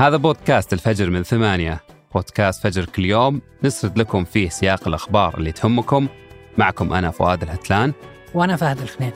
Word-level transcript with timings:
هذا 0.00 0.16
بودكاست 0.16 0.72
الفجر 0.72 1.10
من 1.10 1.22
ثمانية. 1.22 1.80
بودكاست 2.14 2.62
فجر 2.62 2.84
كل 2.84 3.04
يوم. 3.04 3.40
نسرد 3.64 3.98
لكم 3.98 4.24
فيه 4.24 4.48
سياق 4.48 4.88
الأخبار 4.88 5.38
اللي 5.38 5.52
تهمكم. 5.52 6.08
معكم 6.58 6.92
أنا 6.92 7.10
فؤاد 7.10 7.42
الهتلان. 7.42 7.92
وأنا 8.34 8.56
فهد 8.56 8.80
الخنين. 8.80 9.12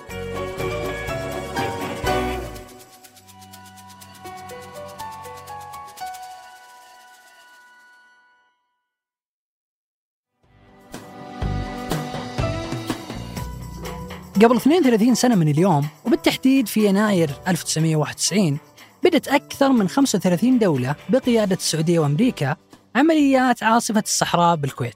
قبل 14.43 14.57
32 14.57 15.14
سنة 15.14 15.35
من 15.35 15.48
اليوم 15.48 15.87
وبالتحديد 16.07 16.69
في 16.69 16.87
يناير 16.87 17.30
1991 17.48 18.59
بدت 19.05 19.29
أكثر 19.29 19.69
من 19.69 19.89
35 19.89 20.59
دولة 20.59 20.95
بقيادة 21.09 21.57
السعودية 21.57 21.99
وأمريكا 21.99 22.57
عمليات 22.97 23.63
عاصفة 23.63 24.03
الصحراء 24.07 24.57
بالكويت 24.57 24.95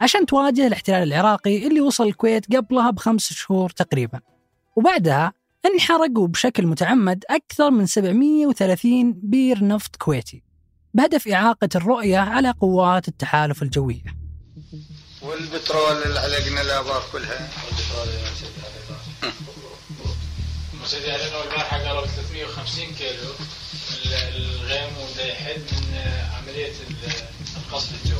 عشان 0.00 0.26
تواجه 0.26 0.66
الاحتلال 0.66 1.02
العراقي 1.02 1.66
اللي 1.66 1.80
وصل 1.80 2.06
الكويت 2.06 2.56
قبلها 2.56 2.90
بخمس 2.90 3.32
شهور 3.32 3.70
تقريبا. 3.70 4.20
وبعدها 4.76 5.32
انحرقوا 5.66 6.28
بشكل 6.28 6.66
متعمد 6.66 7.24
أكثر 7.30 7.70
من 7.70 7.86
730 7.86 9.12
بير 9.12 9.64
نفط 9.64 9.96
كويتي 9.96 10.42
بهدف 10.94 11.28
إعاقة 11.28 11.68
الرؤية 11.74 12.18
على 12.18 12.50
قوات 12.50 13.08
التحالف 13.08 13.62
الجوية. 13.62 14.04
والبترول 15.22 16.02
اللي 16.06 16.20
علقنا 16.20 16.60
الآبار 16.60 17.02
كلها. 17.12 17.48
البارحه 20.94 21.78
قالوا 21.78 22.06
350 22.06 22.84
كيلو. 22.84 23.32
الغيم 24.36 24.92
وده 24.96 25.24
يحد 25.24 25.60
من 25.60 25.98
عملية 26.36 26.72
القصف 27.56 28.04
الجوي. 28.04 28.18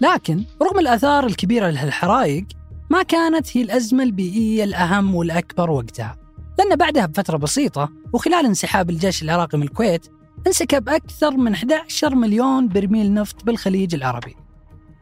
لكن 0.00 0.44
رغم 0.62 0.78
الآثار 0.78 1.26
الكبيرة 1.26 1.70
لهالحرائق 1.70 2.44
ما 2.90 3.02
كانت 3.02 3.56
هي 3.56 3.62
الأزمة 3.62 4.02
البيئية 4.02 4.64
الأهم 4.64 5.14
والأكبر 5.14 5.70
وقتها. 5.70 6.16
لأن 6.58 6.76
بعدها 6.76 7.06
بفترة 7.06 7.36
بسيطة 7.36 7.92
وخلال 8.12 8.46
انسحاب 8.46 8.90
الجيش 8.90 9.22
العراقي 9.22 9.58
من 9.58 9.64
الكويت 9.64 10.06
انسكب 10.46 10.88
أكثر 10.88 11.30
من 11.30 11.52
11 11.52 12.14
مليون 12.14 12.68
برميل 12.68 13.14
نفط 13.14 13.44
بالخليج 13.44 13.94
العربي. 13.94 14.36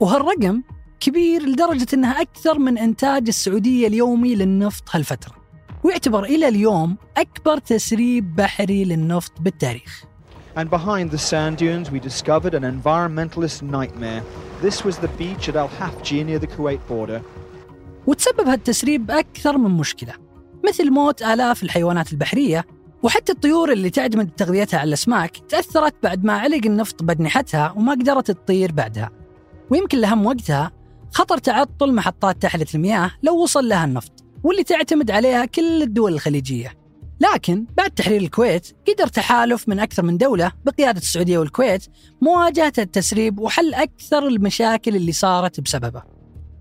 وهالرقم 0.01 0.63
كبير 1.03 1.43
لدرجة 1.43 1.87
أنها 1.95 2.21
أكثر 2.21 2.59
من 2.59 2.79
إنتاج 2.79 3.29
السعودية 3.29 3.87
اليومي 3.87 4.35
للنفط 4.35 4.85
هالفترة 4.91 5.33
ويعتبر 5.85 6.25
إلى 6.25 6.49
اليوم 6.49 6.97
أكبر 7.17 7.59
تسريب 7.59 8.37
بحري 8.37 8.85
للنفط 8.85 9.33
بالتاريخ 9.41 10.05
And 10.55 10.71
behind 10.71 11.11
the 11.11 11.19
sand 11.19 11.57
dunes, 11.57 11.91
we 11.91 11.99
discovered 11.99 12.55
an 12.55 12.65
environmentalist 12.75 13.63
nightmare. 13.63 14.23
This 14.63 14.85
was 14.85 14.97
the 14.99 15.09
beach 15.19 15.49
at 15.49 15.57
Al 15.57 15.71
Hafji 15.81 16.25
near 16.25 16.39
the 16.39 16.47
Kuwait 16.47 16.81
border. 16.89 17.21
وتسبب 18.07 18.49
هالتسريب 18.49 19.11
أكثر 19.11 19.59
من 19.59 19.71
مشكلة 19.71 20.13
مثل 20.69 20.91
موت 20.91 21.23
آلاف 21.23 21.63
الحيوانات 21.63 22.13
البحرية 22.13 22.65
وحتى 23.03 23.33
الطيور 23.33 23.73
اللي 23.73 23.91
تعتمد 23.91 24.31
تغذيتها 24.31 24.81
على 24.81 24.89
الأسماك 24.89 25.37
تأثرت 25.49 25.95
بعد 26.03 26.25
ما 26.25 26.33
علق 26.33 26.67
النفط 26.67 27.03
بأجنحتها 27.03 27.73
وما 27.77 27.93
قدرت 27.93 28.31
تطير 28.31 28.73
بعدها 28.73 29.11
ويمكن 29.71 29.99
الأهم 29.99 30.27
وقتها 30.27 30.82
خطر 31.13 31.39
تعطل 31.39 31.95
محطات 31.95 32.43
تحلية 32.43 32.67
المياه 32.75 33.11
لو 33.23 33.43
وصل 33.43 33.69
لها 33.69 33.85
النفط 33.85 34.25
واللي 34.45 34.65
تعتمد 34.65 35.11
عليها 35.11 35.45
كل 35.45 35.83
الدول 35.83 36.13
الخليجية. 36.15 36.75
لكن 37.21 37.67
بعد 37.77 37.91
تحرير 37.91 38.21
الكويت 38.21 38.77
قدر 38.89 39.07
تحالف 39.07 39.69
من 39.69 39.81
أكثر 39.81 40.03
من 40.03 40.19
دولة 40.19 40.53
بقيادة 40.65 40.99
السعودية 40.99 41.39
والكويت 41.39 41.87
مواجهة 42.21 42.73
التسريب 42.79 43.39
وحل 43.39 43.75
أكثر 43.75 44.27
المشاكل 44.27 44.97
اللي 44.97 45.13
صارت 45.13 45.61
بسببه. 45.61 46.03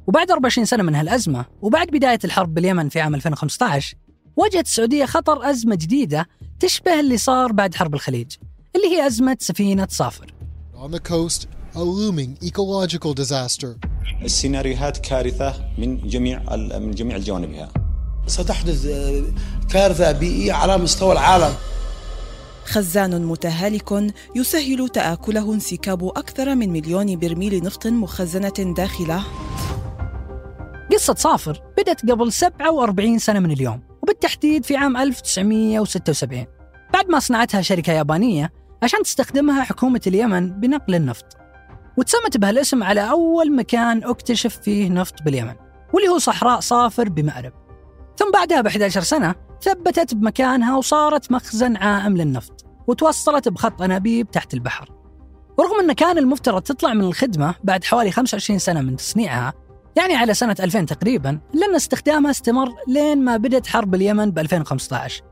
وبعد 0.08 0.32
24 0.32 0.66
سنة 0.66 0.84
من 0.84 0.96
هالأزمة 0.96 1.46
وبعد 1.62 1.88
بداية 1.88 2.20
الحرب 2.24 2.54
باليمن 2.54 2.90
في 2.90 3.00
عام 3.02 3.16
2015 3.16 3.96
واجهت 4.36 4.66
السعودية 4.66 5.06
خطر 5.06 5.50
أزمة 5.50 5.76
جديدة 5.76 6.28
تشبه 6.60 7.00
اللي 7.00 7.18
صار 7.18 7.52
بعد 7.52 7.76
حرب 7.76 7.94
الخليج 7.96 8.32
اللي 8.76 8.88
هي 8.88 9.08
أزمة 9.08 9.38
سفينة 9.40 9.88
صافر. 9.90 10.34
On 10.76 10.92
the 10.92 11.00
coast, 11.12 11.46
a 11.76 11.80
looming 11.80 12.38
ecological 12.44 13.14
disaster. 13.14 13.78
السيناريوهات 14.22 14.98
كارثة 14.98 15.54
من 15.78 16.08
جميع 16.08 16.56
من 16.80 16.92
جميع 16.92 17.18
جوانبها 17.18 17.70
ستحدث 18.28 18.88
كارثة 19.70 20.12
بيئية 20.12 20.54
على 20.54 20.78
مستوى 20.78 21.12
العالم. 21.12 21.54
خزان 22.66 23.26
متهالك 23.26 24.14
يسهل 24.36 24.90
تآكله 24.90 25.54
انسكاب 25.54 26.04
أكثر 26.04 26.56
من 26.56 26.70
مليون 26.70 27.20
برميل 27.20 27.64
نفط 27.64 27.88
مخزنة 27.88 28.74
داخلة. 28.78 29.24
قصة 30.92 31.16
صافر 31.16 31.62
بدأت 31.78 32.12
قبل 32.12 32.32
47 32.32 33.20
سنة 33.20 33.40
من 33.40 33.52
اليوم 33.52 33.82
وبالتحديد 34.04 34.66
في 34.66 34.76
عام 34.76 34.98
1976 34.98 36.46
بعد 36.94 37.10
ما 37.10 37.20
صنعتها 37.20 37.62
شركة 37.62 37.94
يابانية 37.94 38.52
عشان 38.84 39.04
تستخدمها 39.04 39.64
حكومة 39.64 40.02
اليمن 40.08 40.60
بنقل 40.60 40.96
النفط. 40.96 41.41
وتسمت 42.02 42.38
بهالاسم 42.38 42.84
على 42.84 43.10
أول 43.10 43.56
مكان 43.56 44.04
أكتشف 44.04 44.58
فيه 44.58 44.90
نفط 44.90 45.22
باليمن 45.26 45.54
واللي 45.94 46.10
هو 46.10 46.18
صحراء 46.18 46.60
صافر 46.60 47.10
بمأرب. 47.10 47.54
ثم 48.18 48.32
بعدها 48.32 48.62
ب 48.62 48.68
11 48.68 49.02
سنة 49.02 49.36
ثبتت 49.62 50.14
بمكانها 50.14 50.78
وصارت 50.78 51.32
مخزن 51.32 51.76
عائم 51.76 52.18
للنفط 52.18 52.66
وتوصلت 52.88 53.50
بخط 53.50 53.82
أنابيب 53.82 54.32
تحت 54.32 54.54
البحر. 54.54 54.92
ورغم 55.58 55.80
أنه 55.80 55.94
كان 55.94 56.18
المفترض 56.18 56.62
تطلع 56.62 56.94
من 56.94 57.02
الخدمة 57.02 57.56
بعد 57.64 57.84
حوالي 57.84 58.12
25 58.12 58.60
سنة 58.60 58.82
من 58.82 58.96
تصنيعها 58.96 59.54
يعني 59.96 60.16
على 60.16 60.34
سنة 60.34 60.56
2000 60.60 60.86
تقريبا 60.86 61.40
لأن 61.54 61.76
استخدامها 61.76 62.32
استمر 62.32 62.70
لين 62.88 63.26
ما 63.26 63.38
بدت 63.38 63.68
حرب 63.68 63.96
اليمن 63.96 64.32
ب 64.32 64.40
2015 64.40 65.24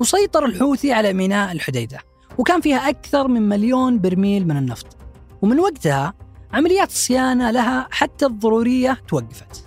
وسيطر 0.00 0.44
الحوثي 0.44 0.92
على 0.92 1.12
ميناء 1.12 1.52
الحديدة 1.52 1.98
وكان 2.38 2.60
فيها 2.60 2.88
أكثر 2.88 3.28
من 3.28 3.48
مليون 3.48 4.00
برميل 4.00 4.48
من 4.48 4.56
النفط. 4.56 5.01
ومن 5.42 5.60
وقتها 5.60 6.14
عمليات 6.52 6.90
الصيانة 6.90 7.50
لها 7.50 7.88
حتى 7.90 8.26
الضرورية 8.26 8.98
توقفت. 9.08 9.64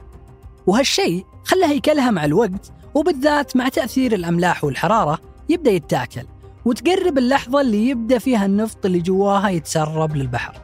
وهالشيء 0.68 1.25
خلى 1.44 1.66
هيكلها 1.66 2.12
مع 2.12 2.25
الوقت 2.25 2.72
وبالذات 2.94 3.56
مع 3.58 3.69
تأثير 3.69 4.14
الأملاح 4.14 4.64
والحرارة 4.64 5.19
يبدأ 5.50 5.72
يتاكل 5.72 6.24
وتقرب 6.66 7.18
اللحظة 7.18 7.62
اللي 7.62 7.90
يبدأ 7.90 8.18
فيها 8.19 8.46
النفط 8.46 8.85
اللي 8.85 9.00
جواها 9.00 9.50
يتسرب 9.50 10.16
للبحر. 10.16 10.58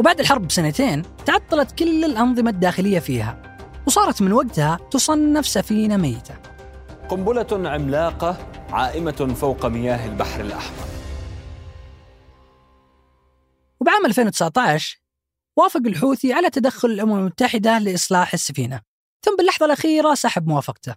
وبعد 0.00 0.20
الحرب 0.20 0.46
بسنتين 0.46 1.02
تعطلت 1.26 1.72
كل 1.78 2.04
الأنظمة 2.04 2.50
الداخلية 2.50 2.98
فيها 2.98 3.56
وصارت 3.86 4.22
من 4.22 4.32
وقتها 4.32 4.78
تصنف 4.90 5.46
سفينة 5.46 5.96
ميتة. 5.96 6.34
قنبلة 7.08 7.68
عملاقة 7.70 8.36
عائمة 8.70 9.34
فوق 9.40 9.66
مياه 9.66 10.06
البحر 10.06 10.40
الأحمر. 10.40 10.83
وبعام 14.04 14.10
2019 14.10 15.00
وافق 15.56 15.80
الحوثي 15.86 16.32
على 16.32 16.50
تدخل 16.50 16.88
الأمم 16.90 17.18
المتحدة 17.18 17.78
لإصلاح 17.78 18.34
السفينة 18.34 18.80
ثم 19.24 19.36
باللحظة 19.36 19.66
الأخيرة 19.66 20.14
سحب 20.14 20.46
موافقته. 20.46 20.94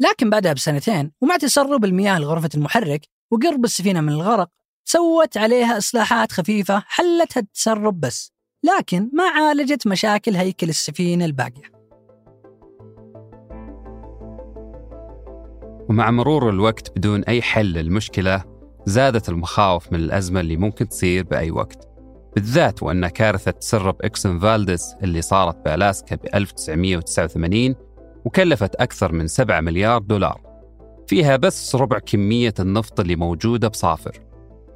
لكن 0.00 0.30
بعدها 0.30 0.52
بسنتين 0.52 1.12
ومع 1.20 1.36
تسرب 1.36 1.84
المياه 1.84 2.18
لغرفة 2.18 2.50
المحرك 2.54 3.06
وقرب 3.30 3.64
السفينة 3.64 4.00
من 4.00 4.08
الغرق 4.08 4.48
سوت 4.84 5.36
عليها 5.36 5.78
إصلاحات 5.78 6.32
خفيفة 6.32 6.84
حلت 6.86 7.36
التسرب 7.36 8.00
بس 8.00 8.32
لكن 8.64 9.10
ما 9.12 9.24
عالجت 9.24 9.86
مشاكل 9.86 10.36
هيكل 10.36 10.68
السفينة 10.68 11.24
الباقية. 11.24 11.70
ومع 15.88 16.10
مرور 16.10 16.50
الوقت 16.50 16.98
بدون 16.98 17.24
أي 17.24 17.42
حل 17.42 17.72
للمشكلة 17.72 18.44
زادت 18.86 19.28
المخاوف 19.28 19.92
من 19.92 19.98
الأزمة 19.98 20.40
اللي 20.40 20.56
ممكن 20.56 20.88
تصير 20.88 21.24
بأي 21.24 21.50
وقت. 21.50 21.89
بالذات 22.34 22.82
وأن 22.82 23.08
كارثة 23.08 23.50
تسرب 23.50 23.96
إكسون 24.02 24.38
فالدس 24.38 24.94
اللي 25.02 25.22
صارت 25.22 25.64
بألاسكا 25.64 26.16
ب 26.16 26.20
1989 26.34 27.74
وكلفت 28.24 28.74
أكثر 28.74 29.12
من 29.12 29.26
7 29.26 29.60
مليار 29.60 29.98
دولار. 30.02 30.40
فيها 31.06 31.36
بس 31.36 31.74
ربع 31.74 31.98
كمية 31.98 32.54
النفط 32.60 33.00
اللي 33.00 33.16
موجودة 33.16 33.68
بصافر. 33.68 34.20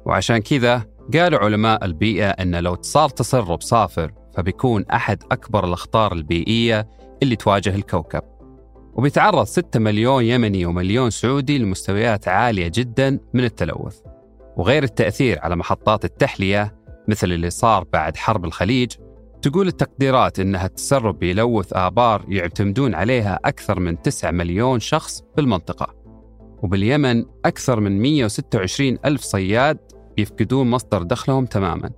وعشان 0.05 0.37
كذا 0.37 0.83
قالوا 1.13 1.39
علماء 1.39 1.85
البيئة 1.85 2.29
أن 2.29 2.55
لو 2.55 2.77
صار 2.81 3.09
تسرب 3.09 3.61
صافر 3.61 4.11
فبيكون 4.37 4.85
أحد 4.93 5.23
أكبر 5.31 5.65
الأخطار 5.65 6.13
البيئية 6.13 6.87
اللي 7.23 7.35
تواجه 7.35 7.75
الكوكب. 7.75 8.21
وبيتعرض 8.93 9.43
6 9.43 9.79
مليون 9.79 10.23
يمني 10.23 10.65
ومليون 10.65 11.09
سعودي 11.09 11.57
لمستويات 11.57 12.27
عالية 12.27 12.71
جدا 12.73 13.19
من 13.33 13.43
التلوث. 13.43 13.97
وغير 14.57 14.83
التأثير 14.83 15.39
على 15.39 15.55
محطات 15.55 16.05
التحلية 16.05 16.84
مثل 17.07 17.31
اللي 17.31 17.49
صار 17.49 17.83
بعد 17.93 18.17
حرب 18.17 18.45
الخليج 18.45 18.91
تقول 19.41 19.67
التقديرات 19.67 20.39
إنها 20.39 20.65
التسرب 20.65 21.19
بيلوث 21.19 21.73
آبار 21.73 22.25
يعتمدون 22.27 22.95
عليها 22.95 23.39
أكثر 23.45 23.79
من 23.79 24.01
9 24.01 24.31
مليون 24.31 24.79
شخص 24.79 25.23
بالمنطقة. 25.37 26.05
وباليمن 26.63 27.25
أكثر 27.45 27.79
من 27.79 28.01
126 28.01 28.97
ألف 29.05 29.21
صياد 29.21 29.77
بيفقدون 30.17 30.69
مصدر 30.69 31.03
دخلهم 31.03 31.45
تماما 31.45 31.89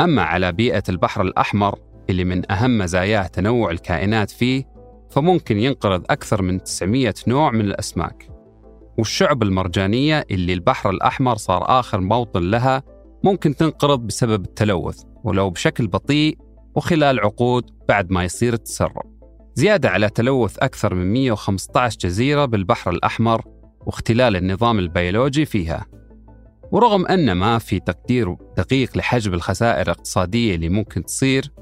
أما 0.00 0.22
على 0.22 0.52
بيئة 0.52 0.82
البحر 0.88 1.22
الأحمر 1.22 1.78
اللي 2.10 2.24
من 2.24 2.52
أهم 2.52 2.78
مزاياه 2.78 3.26
تنوع 3.26 3.70
الكائنات 3.70 4.30
فيه 4.30 4.64
فممكن 5.10 5.58
ينقرض 5.58 6.04
أكثر 6.10 6.42
من 6.42 6.62
900 6.62 7.14
نوع 7.26 7.50
من 7.50 7.60
الأسماك 7.60 8.28
والشعب 8.98 9.42
المرجانية 9.42 10.24
اللي 10.30 10.52
البحر 10.52 10.90
الأحمر 10.90 11.36
صار 11.36 11.80
آخر 11.80 12.00
موطن 12.00 12.42
لها 12.42 12.82
ممكن 13.26 13.56
تنقرض 13.56 14.00
بسبب 14.00 14.44
التلوث 14.44 15.02
ولو 15.24 15.50
بشكل 15.50 15.86
بطيء 15.86 16.38
وخلال 16.74 17.20
عقود 17.20 17.70
بعد 17.88 18.10
ما 18.10 18.24
يصير 18.24 18.52
التسرب. 18.52 19.02
زيادة 19.54 19.88
على 19.88 20.08
تلوث 20.08 20.58
أكثر 20.58 20.94
من 20.94 21.12
115 21.12 21.98
جزيرة 21.98 22.44
بالبحر 22.44 22.90
الأحمر 22.90 23.42
واختلال 23.86 24.36
النظام 24.36 24.78
البيولوجي 24.78 25.44
فيها. 25.44 25.86
ورغم 26.72 27.06
أن 27.06 27.32
ما 27.32 27.58
في 27.58 27.80
تقدير 27.80 28.36
دقيق 28.56 28.96
لحجم 28.96 29.34
الخسائر 29.34 29.82
الاقتصادية 29.82 30.54
اللي 30.54 30.68
ممكن 30.68 31.04
تصير 31.04 31.52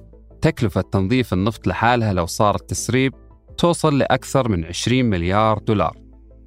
تكلفة 0.43 0.81
تنظيف 0.81 1.33
النفط 1.33 1.67
لحالها 1.67 2.13
لو 2.13 2.27
صار 2.27 2.55
التسريب 2.55 3.13
توصل 3.59 3.99
لأكثر 3.99 4.49
من 4.49 4.65
20 4.65 5.05
مليار 5.05 5.59
دولار 5.59 5.99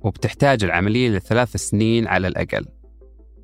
وبتحتاج 0.02 0.64
العملية 0.64 1.10
لثلاث 1.10 1.58
سنين 1.58 2.08
على 2.08 2.28
الأقل. 2.28 2.66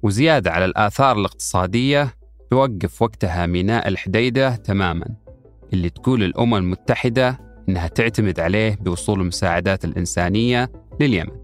وزيادة 0.03 0.51
على 0.51 0.65
الآثار 0.65 1.17
الاقتصادية 1.17 2.15
توقف 2.51 3.01
وقتها 3.01 3.45
ميناء 3.45 3.87
الحديدة 3.87 4.55
تماما 4.55 5.05
اللي 5.73 5.89
تقول 5.89 6.23
الأمم 6.23 6.55
المتحدة 6.55 7.39
إنها 7.69 7.87
تعتمد 7.87 8.39
عليه 8.39 8.75
بوصول 8.75 9.21
المساعدات 9.21 9.85
الإنسانية 9.85 10.71
لليمن. 10.99 11.43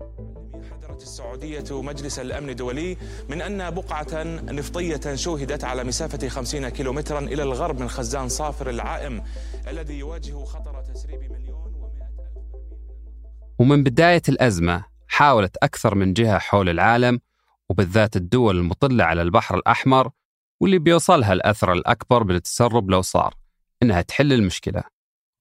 السعودية 1.02 1.82
مجلس 1.82 2.20
الأمن 2.20 2.50
الدولي 2.50 2.98
من 3.30 3.42
أن 3.42 3.70
بقعة 3.70 4.24
نفطية 4.52 5.16
شوهدت 5.16 5.64
على 5.64 5.84
مسافة 5.84 6.28
50 6.28 6.70
كيلومترا 6.70 7.20
إلى 7.20 7.44
الغرب 7.44 7.80
من 7.80 7.88
خزان 7.90 8.30
صافر 8.30 8.70
العائم 8.70 9.24
الذي 9.68 10.00
يواجه 10.00 10.44
خطر 10.44 10.82
تسريب 10.82 11.20
مليون 11.32 11.60
ومن 13.60 13.84
بداية 13.84 14.22
الأزمة 14.30 14.86
حاولت 15.08 15.58
أكثر 15.58 15.96
من 15.96 16.14
جهة 16.14 16.38
حول 16.38 16.70
العالم 16.70 17.20
وبالذات 17.70 18.16
الدول 18.16 18.58
المطلة 18.58 19.04
على 19.04 19.22
البحر 19.22 19.56
الأحمر 19.58 20.12
واللي 20.62 20.80
بيوصلها 20.80 21.34
الأثر 21.34 21.74
الأكبر 21.74 22.24
من 22.24 22.36
التسرب 22.36 22.90
لو 22.92 23.02
صار 23.02 23.36
إنها 23.84 24.02
تحل 24.02 24.34
المشكلة. 24.34 24.84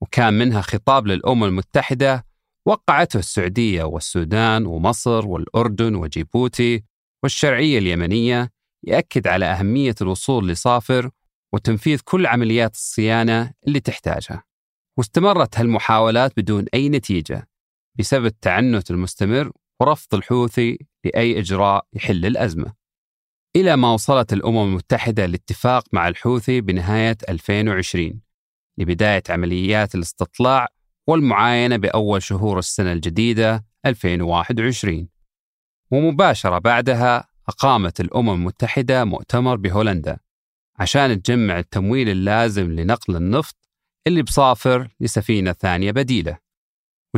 وكان 0.03 0.35
منها 0.35 0.61
خطاب 0.61 1.07
للأمم 1.07 1.45
المتحدة 1.45 2.27
وقعته 2.67 3.19
السعودية 3.19 3.85
والسودان 3.85 4.67
ومصر 4.67 5.27
والأردن 5.27 5.95
وجيبوتي 5.95 6.85
والشرعية 7.23 7.79
اليمنية 7.79 8.51
يأكد 8.85 9.27
على 9.27 9.45
أهمية 9.45 9.95
الوصول 10.01 10.49
لصافر 10.49 11.11
وتنفيذ 11.53 12.01
كل 12.05 12.27
عمليات 12.27 12.75
الصيانة 12.75 13.53
اللي 13.67 13.81
تحتاجها. 13.81 14.45
واستمرت 14.99 15.59
هالمحاولات 15.59 16.33
بدون 16.37 16.65
أي 16.75 16.89
نتيجة 16.89 17.49
بسبب 17.99 18.27
التعنت 18.27 18.91
المستمر 18.91 19.53
ورفض 19.81 20.15
الحوثي 20.15 20.79
لأي 21.05 21.39
إجراء 21.39 21.87
يحل 21.93 22.27
الأزمة. 22.27 22.75
إلى 23.57 23.77
ما 23.77 23.93
وصلت 23.93 24.33
الأمم 24.33 24.63
المتحدة 24.69 25.27
لاتفاق 25.27 25.85
مع 25.93 26.09
الحوثي 26.09 26.61
بنهاية 26.61 27.17
2020 27.29 28.21
لبداية 28.79 29.23
عمليات 29.29 29.95
الاستطلاع 29.95 30.69
والمعاينة 31.07 31.77
بأول 31.77 32.23
شهور 32.23 32.59
السنة 32.59 32.93
الجديدة 32.93 33.65
2021 33.87 35.09
ومباشرة 35.91 36.59
بعدها 36.59 37.29
أقامت 37.49 38.01
الأمم 38.01 38.31
المتحدة 38.31 39.05
مؤتمر 39.05 39.57
بهولندا 39.57 40.19
عشان 40.79 41.23
تجمع 41.23 41.59
التمويل 41.59 42.09
اللازم 42.09 42.73
لنقل 42.73 43.17
النفط 43.17 43.57
اللي 44.07 44.23
بصافر 44.23 44.89
لسفينة 45.01 45.53
ثانية 45.53 45.91
بديلة. 45.91 46.39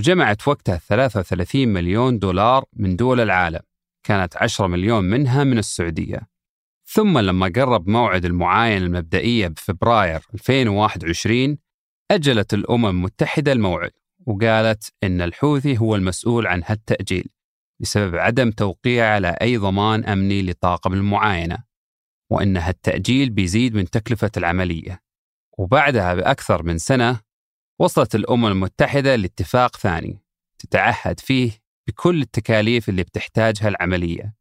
وجمعت 0.00 0.48
وقتها 0.48 0.76
33 0.76 1.68
مليون 1.68 2.18
دولار 2.18 2.64
من 2.72 2.96
دول 2.96 3.20
العالم. 3.20 3.60
كانت 4.06 4.36
10 4.36 4.66
مليون 4.66 5.04
منها 5.04 5.44
من 5.44 5.58
السعودية. 5.58 6.28
ثم 6.86 7.18
لما 7.18 7.52
قرب 7.56 7.88
موعد 7.88 8.24
المعاينة 8.24 8.84
المبدئية 8.84 9.48
بفبراير 9.48 10.20
2021 10.34 11.58
أجلت 12.10 12.54
الأمم 12.54 12.86
المتحدة 12.86 13.52
الموعد 13.52 13.90
وقالت 14.26 14.92
إن 15.04 15.20
الحوثي 15.20 15.78
هو 15.78 15.96
المسؤول 15.96 16.46
عن 16.46 16.62
هالتأجيل 16.66 17.28
بسبب 17.80 18.16
عدم 18.16 18.50
توقيعه 18.50 19.14
على 19.14 19.36
أي 19.42 19.56
ضمان 19.56 20.04
أمني 20.04 20.42
لطاقم 20.42 20.92
المعاينة 20.92 21.58
وإن 22.30 22.56
هالتأجيل 22.56 23.30
بيزيد 23.30 23.74
من 23.74 23.90
تكلفة 23.90 24.30
العملية. 24.36 25.02
وبعدها 25.58 26.14
بأكثر 26.14 26.62
من 26.62 26.78
سنة 26.78 27.20
وصلت 27.80 28.14
الأمم 28.14 28.46
المتحدة 28.46 29.16
لاتفاق 29.16 29.76
ثاني 29.76 30.18
تتعهد 30.58 31.20
فيه 31.20 31.62
بكل 31.88 32.22
التكاليف 32.22 32.88
اللي 32.88 33.02
بتحتاجها 33.02 33.68
العملية 33.68 34.34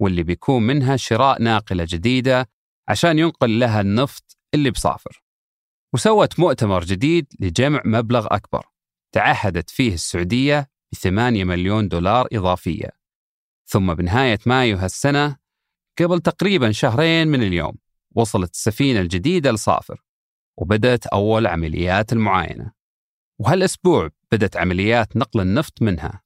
واللي 0.00 0.22
بيكون 0.22 0.62
منها 0.62 0.96
شراء 0.96 1.42
ناقلة 1.42 1.86
جديدة 1.88 2.48
عشان 2.88 3.18
ينقل 3.18 3.58
لها 3.60 3.80
النفط 3.80 4.38
اللي 4.54 4.70
بصافر. 4.70 5.22
وسوت 5.94 6.40
مؤتمر 6.40 6.84
جديد 6.84 7.26
لجمع 7.40 7.82
مبلغ 7.84 8.26
أكبر 8.30 8.66
تعهدت 9.12 9.70
فيه 9.70 9.94
السعودية 9.94 10.70
بثمانية 10.92 11.44
مليون 11.44 11.88
دولار 11.88 12.28
إضافية. 12.32 12.90
ثم 13.66 13.94
بنهاية 13.94 14.38
مايو 14.46 14.76
هالسنة 14.76 15.36
قبل 15.98 16.20
تقريبا 16.20 16.72
شهرين 16.72 17.28
من 17.28 17.42
اليوم 17.42 17.74
وصلت 18.14 18.54
السفينة 18.54 19.00
الجديدة 19.00 19.52
لصافر. 19.52 20.07
وبدأت 20.58 21.06
أول 21.06 21.46
عمليات 21.46 22.12
المعاينة. 22.12 22.72
وهالأسبوع 23.40 24.10
بدأت 24.32 24.56
عمليات 24.56 25.16
نقل 25.16 25.40
النفط 25.40 25.82
منها. 25.82 26.22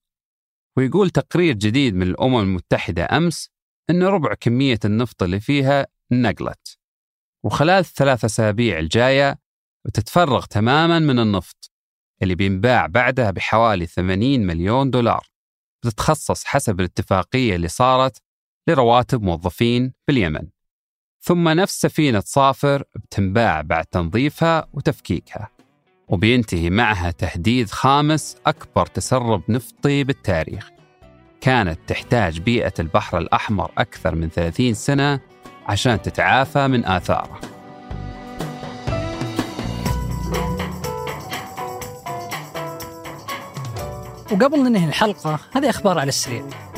ويقول 0.77 1.11
تقرير 1.11 1.55
جديد 1.55 1.95
من 1.95 2.03
الأمم 2.03 2.41
المتحدة 2.41 3.09
أمس 3.13 3.51
أن 3.91 4.03
ربع 4.03 4.35
كمية 4.35 4.79
النفط 4.85 5.23
اللي 5.23 5.41
فيها 5.41 5.87
نقلت. 6.13 6.79
وخلال 7.45 7.79
الثلاث 7.79 8.25
أسابيع 8.25 8.79
الجاية 8.79 9.39
وتتفرغ 9.87 10.45
تماما 10.45 10.99
من 10.99 11.19
النفط 11.19 11.73
اللي 12.23 12.35
بينباع 12.35 12.87
بعدها 12.87 13.31
بحوالي 13.31 13.87
80 13.87 14.47
مليون 14.47 14.91
دولار. 14.91 15.27
بتتخصص 15.85 16.45
حسب 16.45 16.81
الاتفاقية 16.81 17.55
اللي 17.57 17.69
صارت 17.69 18.23
لرواتب 18.69 19.23
موظفين 19.23 19.93
باليمن. 20.09 20.49
ثم 21.25 21.49
نفس 21.49 21.81
سفينة 21.81 22.23
صافر 22.27 22.83
بتنباع 22.95 23.61
بعد 23.61 23.87
تنظيفها 23.87 24.67
وتفكيكها 24.73 25.49
وبينتهي 26.09 26.71
معها 26.71 27.11
تهديد 27.11 27.71
خامس 27.71 28.37
أكبر 28.47 28.87
تسرب 28.87 29.43
نفطي 29.49 30.05
بالتاريخ. 30.05 30.71
كانت 31.41 31.79
تحتاج 31.87 32.41
بيئة 32.41 32.73
البحر 32.79 33.19
الأحمر 33.19 33.71
أكثر 33.79 34.15
من 34.15 34.29
30 34.29 34.75
سنة 34.75 35.21
عشان 35.67 36.03
تتعافى 36.03 36.69
من 36.69 36.85
آثاره. 36.85 37.41
وقبل 44.33 44.63
ننهي 44.63 44.89
الحلقة 44.89 45.39
هذه 45.53 45.71
أخبار 45.71 45.99
على 45.99 46.09
السريع. 46.09 46.72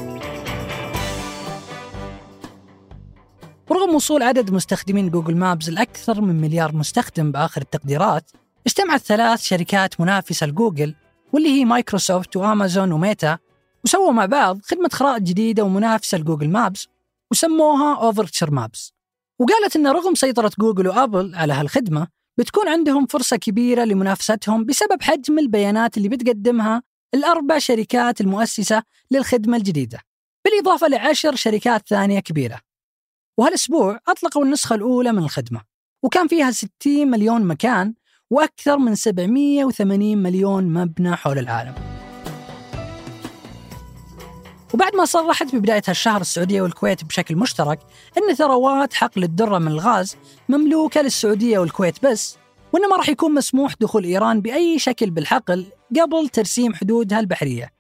ورغم 3.85 3.97
وصول 3.97 4.23
عدد 4.23 4.51
مستخدمين 4.51 5.11
جوجل 5.11 5.37
مابز 5.37 5.71
لأكثر 5.71 6.21
من 6.21 6.41
مليار 6.41 6.77
مستخدم 6.77 7.33
بآخر 7.33 7.61
التقديرات 7.61 8.31
اجتمعت 8.67 9.01
ثلاث 9.01 9.43
شركات 9.43 10.01
منافسة 10.01 10.47
لجوجل 10.47 10.95
واللي 11.33 11.49
هي 11.49 11.65
مايكروسوفت 11.65 12.37
وأمازون 12.37 12.93
وميتا 12.93 13.39
وسووا 13.85 14.13
مع 14.13 14.27
بعض 14.27 14.61
خدمة 14.63 14.89
خرائط 14.93 15.23
جديدة 15.23 15.65
ومنافسة 15.65 16.19
ل 16.19 16.23
Google 16.23 16.49
Maps 16.49 16.89
وسموها 17.31 17.97
Overture 17.97 18.51
Maps 18.51 18.93
وقالت 19.39 19.77
إن 19.77 19.87
رغم 19.87 20.15
سيطرة 20.15 20.51
جوجل 20.59 20.89
وأبل 20.89 21.35
على 21.35 21.53
هالخدمة 21.53 22.09
بتكون 22.39 22.69
عندهم 22.69 23.07
فرصة 23.07 23.37
كبيرة 23.37 23.85
لمنافستهم 23.85 24.65
بسبب 24.65 25.03
حجم 25.03 25.39
البيانات 25.39 25.97
اللي 25.97 26.09
بتقدمها 26.09 26.83
الأربع 27.15 27.59
شركات 27.59 28.21
المؤسسة 28.21 28.83
للخدمة 29.11 29.57
الجديدة 29.57 29.99
بالإضافة 30.45 30.89
لعشر 30.89 31.35
شركات 31.35 31.89
ثانية 31.89 32.21
كبيرة. 32.21 32.64
وهالأسبوع 33.39 33.99
أطلقوا 34.09 34.45
النسخة 34.45 34.75
الأولى 34.75 35.13
من 35.13 35.19
الخدمة 35.19 35.61
وكان 36.03 36.29
فيها 36.29 36.51
60 36.51 36.71
مليون 36.87 37.45
مكان 37.45 37.95
وأكثر 38.31 38.79
من 38.79 38.95
780 38.95 40.19
مليون 40.19 40.65
مبنى 40.65 41.17
حول 41.17 41.39
العالم. 41.39 41.75
وبعد 44.75 44.97
ما 44.97 45.05
صرحت 45.05 45.55
ببداية 45.55 45.83
هالشهر 45.89 46.21
السعودية 46.21 46.63
والكويت 46.63 47.05
بشكل 47.05 47.37
مشترك 47.37 47.79
أن 48.19 48.35
ثروات 48.35 48.95
حقل 48.95 49.25
الدرة 49.25 49.59
من 49.59 49.69
الغاز 49.69 50.17
مملوكة 50.49 51.03
للسعودية 51.03 51.59
والكويت 51.59 52.05
بس 52.07 52.37
وأنه 52.73 52.89
ما 52.89 52.97
راح 52.97 53.09
يكون 53.09 53.35
مسموح 53.35 53.75
دخول 53.81 54.05
إيران 54.05 54.41
بأي 54.41 54.79
شكل 54.79 55.11
بالحقل 55.11 55.67
قبل 56.01 56.29
ترسيم 56.29 56.75
حدودها 56.75 57.21
البحرية. 57.21 57.73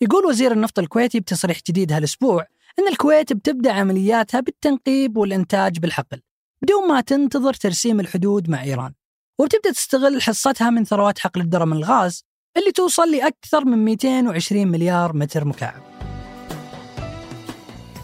يقول 0.00 0.26
وزير 0.26 0.52
النفط 0.52 0.78
الكويتي 0.78 1.20
بتصريح 1.20 1.58
جديد 1.68 1.92
هالأسبوع 1.92 2.46
أن 2.78 2.88
الكويت 2.88 3.32
بتبدأ 3.32 3.72
عملياتها 3.72 4.40
بالتنقيب 4.40 5.16
والإنتاج 5.16 5.78
بالحقل 5.78 6.20
بدون 6.62 6.88
ما 6.88 7.00
تنتظر 7.00 7.54
ترسيم 7.54 8.00
الحدود 8.00 8.50
مع 8.50 8.62
إيران. 8.62 8.92
وبتبدأ 9.40 9.72
تستغل 9.72 10.22
حصتها 10.22 10.70
من 10.70 10.84
ثروات 10.84 11.18
حقل 11.18 11.40
الدرم 11.40 11.72
الغاز 11.72 12.24
اللي 12.56 12.72
توصل 12.72 13.10
لأكثر 13.10 13.64
من 13.64 13.84
220 13.84 14.68
مليار 14.68 15.16
متر 15.16 15.44
مكعب. 15.44 15.82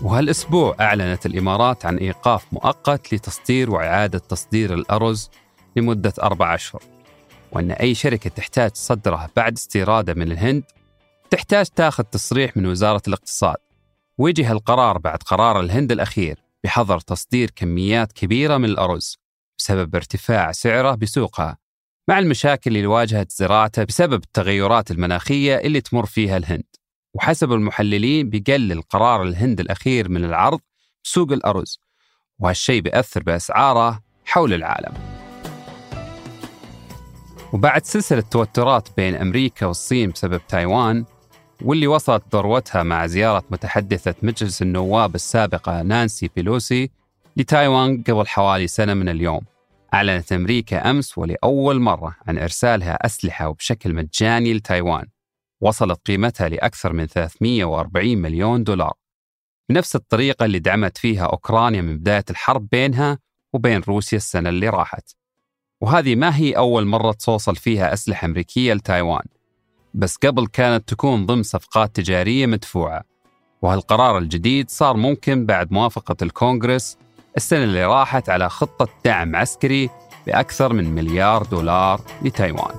وهالأسبوع 0.02 0.76
أعلنت 0.80 1.26
الإمارات 1.26 1.86
عن 1.86 1.96
إيقاف 1.96 2.52
مؤقت 2.52 3.14
لتصدير 3.14 3.70
وإعادة 3.70 4.18
تصدير 4.18 4.74
الأرز 4.74 5.30
لمدة 5.76 6.12
أربع 6.22 6.54
أشهر 6.54 6.82
وأن 7.52 7.70
أي 7.70 7.94
شركة 7.94 8.30
تحتاج 8.30 8.70
تصدره 8.70 9.30
بعد 9.36 9.52
استيراده 9.52 10.14
من 10.14 10.32
الهند 10.32 10.62
تحتاج 11.30 11.66
تاخذ 11.66 12.04
تصريح 12.04 12.56
من 12.56 12.66
وزارة 12.66 13.02
الاقتصاد. 13.08 13.56
ويجي 14.18 14.44
هالقرار 14.44 14.98
بعد 14.98 15.22
قرار 15.22 15.60
الهند 15.60 15.92
الأخير 15.92 16.42
بحظر 16.64 17.00
تصدير 17.00 17.50
كميات 17.50 18.12
كبيرة 18.12 18.56
من 18.56 18.64
الأرز 18.64 19.18
بسبب 19.58 19.94
ارتفاع 19.94 20.52
سعره 20.52 20.94
بسوقها 20.94 21.58
مع 22.08 22.18
المشاكل 22.18 22.76
اللي 22.76 22.86
واجهت 22.86 23.32
زراعته 23.32 23.84
بسبب 23.84 24.22
التغيرات 24.22 24.90
المناخية 24.90 25.56
اللي 25.56 25.80
تمر 25.80 26.06
فيها 26.06 26.36
الهند. 26.36 26.64
وحسب 27.14 27.52
المحللين 27.52 28.30
بيقلل 28.30 28.82
قرار 28.82 29.22
الهند 29.22 29.60
الأخير 29.60 30.08
من 30.08 30.24
العرض 30.24 30.60
بسوق 31.04 31.32
الأرز 31.32 31.80
وهالشيء 32.38 32.80
بيأثر 32.80 33.22
بأسعاره 33.22 34.02
حول 34.24 34.54
العالم. 34.54 34.94
وبعد 37.52 37.84
سلسلة 37.84 38.20
توترات 38.20 38.88
بين 38.96 39.14
أمريكا 39.14 39.66
والصين 39.66 40.10
بسبب 40.10 40.40
تايوان 40.48 41.04
واللي 41.62 41.86
وصلت 41.86 42.22
ذروتها 42.32 42.82
مع 42.82 43.06
زيارة 43.06 43.44
متحدثة 43.50 44.14
مجلس 44.22 44.62
النواب 44.62 45.14
السابقة 45.14 45.82
نانسي 45.82 46.30
بيلوسي 46.36 46.90
لتايوان 47.36 48.02
قبل 48.02 48.26
حوالي 48.26 48.66
سنة 48.66 48.94
من 48.94 49.08
اليوم. 49.08 49.40
أعلنت 49.94 50.32
أمريكا 50.32 50.90
أمس 50.90 51.18
ولأول 51.18 51.80
مرة 51.80 52.16
عن 52.26 52.38
إرسالها 52.38 53.06
أسلحة 53.06 53.48
وبشكل 53.48 53.94
مجاني 53.94 54.54
لتايوان. 54.54 55.06
وصلت 55.60 56.00
قيمتها 56.06 56.48
لأكثر 56.48 56.92
من 56.92 57.06
340 57.06 58.18
مليون 58.18 58.64
دولار. 58.64 58.92
بنفس 59.68 59.96
الطريقة 59.96 60.44
اللي 60.44 60.58
دعمت 60.58 60.98
فيها 60.98 61.26
أوكرانيا 61.26 61.82
من 61.82 61.98
بداية 61.98 62.24
الحرب 62.30 62.68
بينها 62.72 63.18
وبين 63.52 63.80
روسيا 63.80 64.18
السنة 64.18 64.48
اللي 64.48 64.68
راحت. 64.68 65.14
وهذه 65.80 66.14
ما 66.14 66.36
هي 66.36 66.52
أول 66.52 66.86
مرة 66.86 67.12
توصل 67.12 67.56
فيها 67.56 67.92
أسلحة 67.92 68.24
أمريكية 68.24 68.74
لتايوان. 68.74 69.22
بس 69.98 70.16
قبل 70.16 70.46
كانت 70.46 70.88
تكون 70.88 71.26
ضمن 71.26 71.42
صفقات 71.42 71.96
تجارية 71.96 72.46
مدفوعة. 72.46 73.04
وهالقرار 73.62 74.18
الجديد 74.18 74.70
صار 74.70 74.96
ممكن 74.96 75.46
بعد 75.46 75.72
موافقة 75.72 76.16
الكونغرس 76.22 76.96
السنة 77.36 77.64
اللي 77.64 77.84
راحت 77.84 78.28
على 78.28 78.48
خطة 78.48 78.88
دعم 79.04 79.36
عسكري 79.36 79.90
بأكثر 80.26 80.72
من 80.72 80.94
مليار 80.94 81.42
دولار 81.42 82.00
لتايوان. 82.22 82.74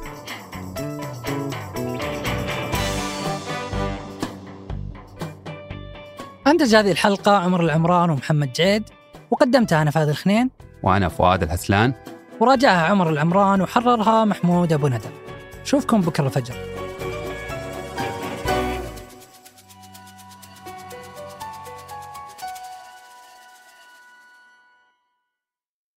أنتج 6.47 6.75
هذه 6.75 6.91
الحلقة 6.91 7.37
عمر 7.37 7.61
العمران 7.61 8.09
ومحمد 8.09 8.53
جعيد 8.53 8.83
وقدمتها 9.31 9.81
أنا 9.81 9.91
فهد 9.91 10.09
الخنين. 10.09 10.49
وأنا 10.83 11.09
فؤاد 11.09 11.43
الهسلان. 11.43 11.93
وراجعها 12.39 12.87
عمر 12.87 13.09
العمران 13.09 13.61
وحررها 13.61 14.25
محمود 14.25 14.73
أبو 14.73 14.87
ندى. 14.87 15.09
شوفكم 15.63 16.01
بكرة 16.01 16.25
الفجر. 16.25 16.68